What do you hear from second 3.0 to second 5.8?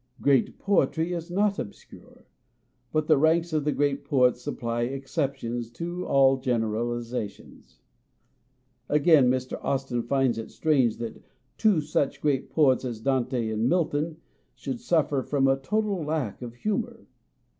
the ranks of the great poets supply exceptions